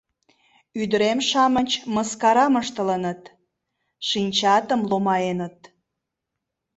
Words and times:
—Ӱдырем-шамыч 0.81 1.69
мыскарам 1.93 2.53
ыштылыныт, 2.61 3.21
шинчатым 4.07 4.81
ломаеныт... 4.89 5.57